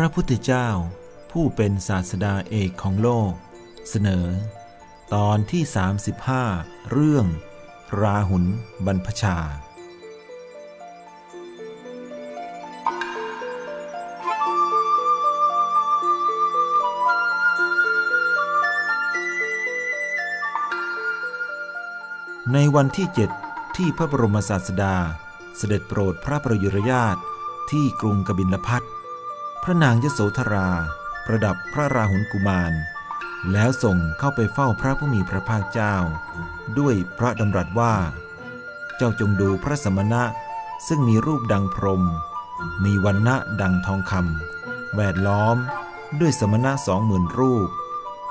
[0.00, 0.68] พระพุทธเจ้า
[1.32, 3.32] ผู้เป็นศาสดาเอกของโลก
[3.88, 4.26] เสนอ
[5.14, 5.62] ตอนที่
[6.26, 7.26] 35 เรื่อง
[8.00, 8.44] ราหุล
[8.86, 9.38] บรรพชา
[22.52, 23.30] ในวันที่เจ็ด
[23.76, 24.96] ที่พระบรมศาสดา
[25.56, 27.16] เสด็จโปรดพระประยุรญาต
[27.70, 28.82] ที่กรุงกบิลพัท
[29.68, 30.70] พระนางยโสธรา
[31.26, 32.72] ประดับพระราหุลกุมาร
[33.52, 35.94] แล้วส่งเข้าไปเฝ้าพระผู้มีพระภาคเจ้า
[36.78, 37.94] ด้วยพระดำรัสว่า
[38.96, 40.22] เจ้าจงดูพระสมณะ
[40.88, 42.02] ซึ่งมีรูปดังพรม
[42.84, 45.56] มีวันณะดังทองคำแวดล้อม
[46.20, 47.68] ด้วยสมณะสองหมื่นรูป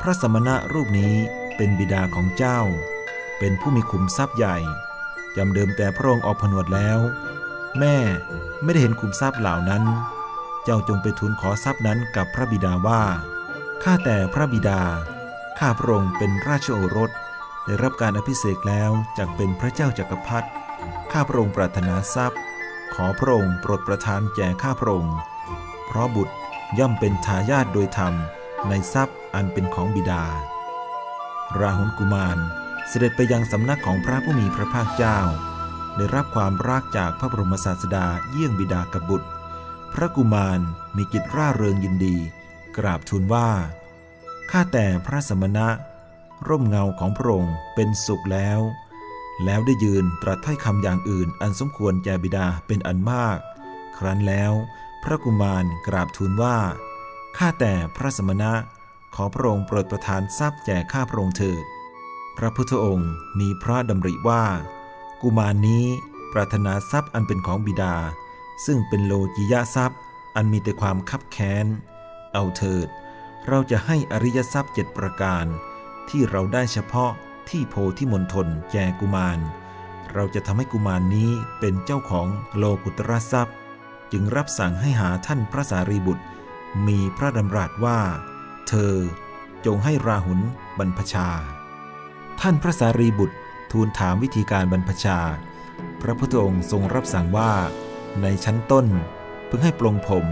[0.00, 1.14] พระสมณะรูปนี้
[1.56, 2.60] เป็นบิดาของเจ้า
[3.38, 4.56] เป็นผู้มีขุมทรัพย์ใหญ่
[5.36, 6.98] จำเดิมแต่พระองค์ออกผนวดแล้ว
[7.78, 7.96] แม่
[8.62, 9.84] ไม่ได้เห็นขุมทรัพย์เหล่านั้น
[10.64, 13.02] เจ้าจงไปทูลขอทรัพย์นั้นกับพระบิดาว่า
[13.82, 14.82] ข้าแต่พระบิดา
[15.58, 17.10] ข้าพระองค์เป็นราชโอรส
[17.66, 20.48] ได้รับการอภิเษกแล้วจากเป็นพระเจ้าจากักรพรรดิ
[21.12, 22.40] ข้าพระองค์ปรารถนาทรัพย์
[22.94, 25.16] ขอพระองค์โปรดประทานแก่ข้าพระองค์
[25.86, 26.34] เพราะบุตร
[26.78, 28.14] ย่อมเป็นทายาทโดยธรรม
[28.68, 30.24] ในทรัพย์อันเป็นของบิดา
[31.58, 32.38] ราหุลกุมาร
[32.88, 35.18] เสด็จไปยังสำนักของพระผู้มีพระภาคเจ้า
[35.96, 39.28] ได้รับความรักจากพระบรมศาสดาเยี่ยงบิดากับบุตร
[39.92, 40.60] พระกุมาร
[40.96, 42.16] มีจิตร่าเริงยินดี
[42.76, 43.50] กราบทูลว่า
[44.50, 45.68] ข้าแต่พระสมณะ
[46.48, 48.60] ร่มเงาของพระองค์เป็นสุขแล้ว
[49.44, 53.38] แล้วได้ยืนตรัสถ้อยคำอย่างอื่นอันสมควรแก่บิดาเป็นอันมาก
[53.96, 54.52] ครั้นแล้ว
[55.02, 56.58] พระกุมารกราบทูลว่า
[57.36, 58.52] ข้าแต่พระสมณะ
[59.14, 61.64] ขอพระองค์โปรดประทานทรัพย์แก่ข้าพระองค์เถิด
[62.36, 63.10] พระพุทธองค์
[63.40, 64.44] มีพระดำริว่า
[65.22, 65.84] กุมารนี้
[66.32, 67.94] ปรารถนาทรัพย์อันเป็นของบิดา
[68.66, 70.00] ซึ่งเป็นโลกิยะทรัพย์
[70.36, 71.66] อันมีแต่ความคับแค้น
[72.32, 72.88] เอาเถิด
[73.48, 75.44] เราจะให้อริยทรัพย์เจ็ดประการ
[76.08, 77.12] ที่เราได้เฉพาะ
[77.48, 79.38] ที่โพธิมณฑลแก่กุมาร
[80.12, 82.26] เราจะทำให้กุมารนี้เป็นเจ้าของ
[82.56, 83.56] โลกุตรทรัพย์
[84.12, 86.24] จึงรับสั่งให้หาท่านพระสารีบุตร
[86.86, 88.00] มีพระดำรัสว่า
[88.68, 88.94] เธอ
[89.66, 90.40] จงให้ราหุล
[90.78, 91.28] บรรพชา
[92.40, 93.36] ท่านพระสารีบุตร
[93.72, 95.18] ทูลถามวิธีการบรรพชา
[96.02, 97.52] พระพุทธองค์ทรงรับสั่งว่า
[98.22, 98.86] ในชั้นต้น
[99.46, 100.26] เพิ่งให้ปลงผม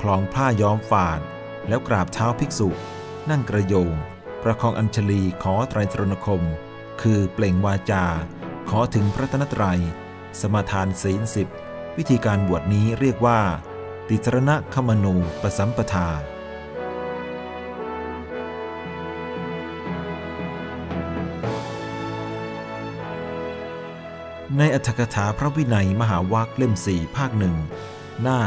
[0.00, 1.20] คลองผ้าย้อมฝาด
[1.68, 2.68] แล้วกราบเท้าภิกษุ
[3.30, 3.94] นั่งกระโยง
[4.42, 6.42] ประคองอัญชลีขอไตรตรณคม
[7.02, 8.04] คือเปล่งวาจา
[8.70, 9.80] ขอถึงพระตนตรัย
[10.40, 11.48] สมาทานศีลสิบ
[11.96, 13.40] วิธีการบวชนี้เรียกว่า
[14.08, 16.08] ติสรณะขมนูปสัมปทา
[24.58, 27.56] ในอัตถกถาพระวินัยมหาวัคเล่มสี่ภาคหนึ่ง
[28.22, 28.38] หน้า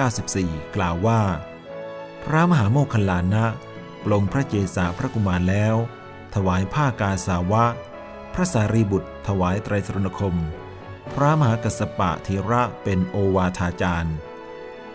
[0.00, 1.20] 294 กล่าวว่า
[2.24, 3.46] พระมหาโมคคัลลานะ
[4.04, 5.74] ปลงพระเจสาพระกุมารแล้ว
[6.34, 7.64] ถวายผ้ากาสาวะ
[8.34, 10.36] พระสารีบุตร ถวายไตรสรณคม
[11.14, 14.14] พระมหากัสสปะเทระเป็นโอวาทาจารย์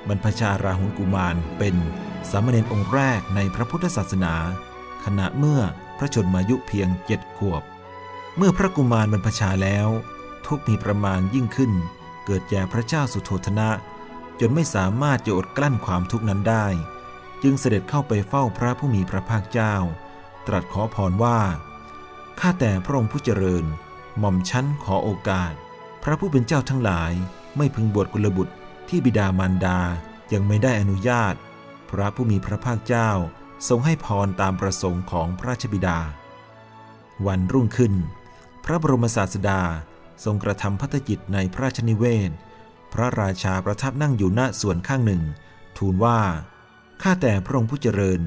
[0.08, 1.76] บรรพชาราหุลกุมารเป็น
[2.30, 4.36] สามเณรองค์แรกในพระพุทธศาสนา
[5.06, 5.62] ขณะเมื่อ
[5.98, 7.64] พระชนมายุเพียงเจ็ดขวบ
[8.38, 9.90] เมื่อพระกุมารบรรพชาแล้ว
[10.52, 11.72] ทุกข์มีประมาณยิ่งขึ้น
[12.26, 13.70] เกิดแก่พระเจ้าสุโธธนะ
[14.40, 16.66] จนไม่สามารถจะอดกลั้นความทุกข์นั้นได้
[17.44, 19.76] จึงเสด็จเข้าไปเฝ้าพระผู้มีพระภาคเจ้า
[20.48, 21.40] ตรัสขอพรว่า
[22.40, 23.66] ข้าแต่พระองค์ผู้เจริญ
[24.20, 25.54] หม่อมชั้นขอโอกาส
[26.04, 27.12] พระผู้เป็นเจ้าทั้งหลาย
[27.58, 28.54] ไม่พึงบวชกุลบุตร
[28.90, 29.80] ที่บิดามารดา
[30.34, 31.36] ยังไม่ได้อนุญาต
[31.90, 33.10] พระผู้มีพระภาคเจ้า
[33.68, 36.00] ทรงให้พรตามประสงค์ของพระราชบิดา
[37.26, 37.94] วันรุ่งขึ้น
[38.66, 39.62] พระบรมศาสดา
[40.24, 42.32] ทรงกระทำพัฒกิจในพระราชนิเวศ
[42.94, 45.22] พระราชาประทับนั่งอยู่ณส่วนข้างหนึ่ง
[45.78, 46.20] ทูลว่า
[47.02, 48.22] ข้าแต่พระองค์ผู้เจริญ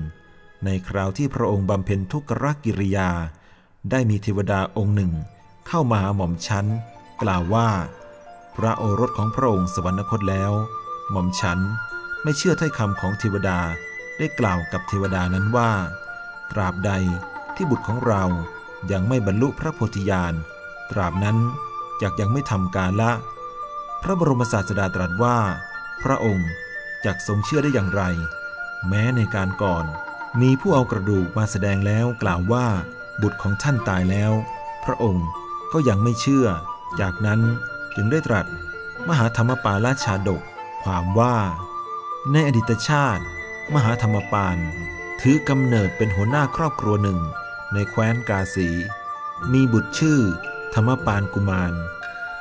[0.64, 3.10] ในคราวที่พระองค์บำเพ็ญทุกรกิริยา
[3.90, 5.12] ได้มีเทวดาองค์หนึ่ง
[5.68, 6.66] เข้ามาหาหม่อมชั้น
[7.22, 7.68] กล่าวว่า
[8.56, 10.52] พระโอรสของพระองค์สวรรคตแล้ว
[11.10, 11.58] หม่อมฉัน
[12.22, 13.58] ไม่เชื่อถ้อยคำของเทวดา
[14.18, 15.70] ได้กล่าวกับเทวดานั้นว่า
[16.50, 16.92] ตราบใด
[17.54, 18.22] ที่บุตรของเรา
[18.92, 20.34] ยังไม่บรรลุพระโพธิญาณ
[20.90, 21.36] ตราบนั้น
[22.00, 23.12] จากยังไม่ทำการละ
[24.02, 25.38] พระบรมศาสดาตรัสว่า
[26.02, 26.50] พระองค์
[27.04, 28.02] จักทรงเชื่อได้อย่างไร
[28.88, 29.84] แม้ในการก่อน
[30.40, 32.66] มีผู้เอากระดูกมาแสดงแล้วกล่าวว่า
[33.22, 34.32] บุตรของท่านตายแล้ว
[34.84, 35.28] พระองค์
[35.72, 36.46] ก็ยังไม่เชื่อ
[37.00, 37.40] จากนั้น
[37.94, 38.46] จึงได้ตรัส
[39.08, 40.42] มหาธรรมปาลาชาดก
[40.84, 41.36] ความว่า
[42.32, 43.24] ในอดีตชาติ
[43.74, 44.58] มหาธรรมปาน
[45.20, 47.20] ถือกำเนิดเป็นหัวหน้าครอบครัวหนึ่ง
[47.72, 48.68] ในแคว้นกาสี
[49.52, 50.20] มีบุตรชื่อ
[50.74, 51.72] ธรรมปานกุมาร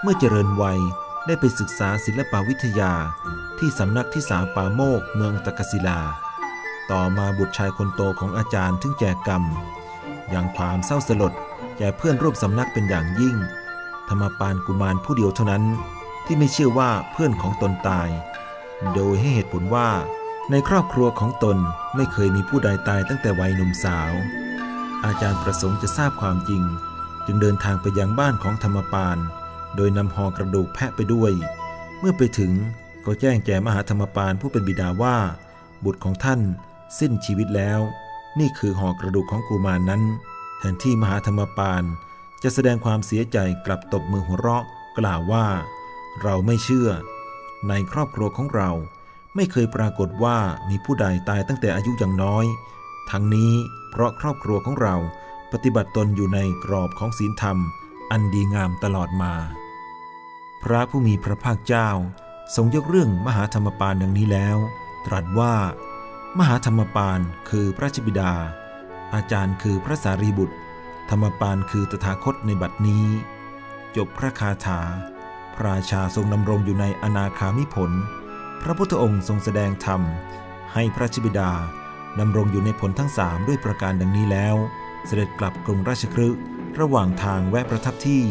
[0.02, 0.80] เมื่อเจริญวัย
[1.26, 2.94] ได้ไปศึกษาศิลปวิทยา
[3.60, 6.00] ที่สำนักที่สาป่าโมกเมืองตะกศิลา
[6.92, 9.44] ต่อมาบุตรชายคนโตของอาจารย์ถึงแก่กรรม
[10.30, 11.34] อย่างความเศร้าสลด
[11.78, 13.36] แก่เพื่อนร่วมสำนักเป็นอย่างยิ่ง
[14.10, 15.64] ธรรมปานกุมารผู้เดียวเท่านั้น
[16.26, 18.10] ที่ไม่เชื่อว่าเพื่อนของตนตาย
[18.94, 19.90] โดยให้เหตุผลว่า
[20.52, 21.58] ในครอบครัวของตน
[21.96, 24.12] ไม่เคยมีผู้ใดตายตั้งแต่วัยหนุ่มสาว
[25.06, 26.64] อาจารย์ประสงค์จะทราบความจริง
[27.26, 29.18] จึงเดินทางไปยังบ้านของธรรมปาน
[29.76, 31.32] โดยนำหอกระดูกแพะไปด้วย
[32.00, 32.52] เมื่อไปถึง
[33.06, 35.18] ก็แจ้งแก่มหาธรรมปานผู้เป็นบิดาว่า
[35.84, 36.42] บุตรของท่าน
[37.00, 37.80] สิ้นชีวิตแล้ว
[38.40, 40.04] นี่คือหอกระดูกของกุมารนนั้น
[40.60, 41.84] แทนที่มหาธรรมปาน
[42.44, 44.64] จะแสดงความเสียใจกลับตบมือหัวเราะ
[45.00, 45.46] กล่าวว่า
[46.24, 46.90] เราไม่เชื่อ
[47.70, 48.72] ในครอบครัวของเรา
[49.36, 50.38] ไม่เคยปรากฏว่า
[50.70, 52.46] มีผู้ใดตายตั้งแต่อายุยังน้อย
[53.12, 53.54] ทั้งนี้
[53.90, 54.96] เพราะครอบครัวของเรา
[55.54, 57.58] ปฏิบัติตนอยู่ในกรอบของศีลธรรม
[58.12, 59.34] อันดีงามตลอดมา
[60.64, 61.90] พระผู้มีพระภาคเจ้า
[62.56, 64.58] ทรงยกเรื่องมหาธรรมปานดังนี้แล้ว
[65.06, 65.54] ตรัสว่า
[66.40, 67.20] มหาธรรมปาน
[67.50, 68.34] คือพระชบิดา
[69.14, 70.56] อาจารย์คือพระสารีบุตร
[71.10, 73.06] ธรรมปานคือตถาคตในบัดนี้
[73.96, 74.82] จบพระคาถา
[75.54, 77.92] พระราชาทรงดำรงอยู่ในอนาคามิผล
[78.62, 80.02] พระพุทธองค์ทรงแสดงธรรม
[80.74, 81.52] ให้พระชบิดา
[82.20, 84.56] ดำรงอยู่ในผลทั้งสามด้วยประการดังนี้แล้ว
[85.06, 86.40] เสด็จกลับกรุงราชคฤห์
[86.80, 88.22] ระหว่างทางแวะประทับที่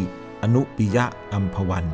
[0.43, 1.87] อนุปิยะอัมพวัน